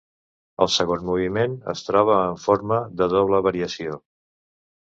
El 0.65 0.69
segon 0.75 1.03
moviment 1.09 1.53
es 1.75 1.85
troba 1.89 2.17
en 2.31 2.41
forma 2.47 2.81
de 3.03 3.09
doble 3.15 3.43
variació. 3.49 4.01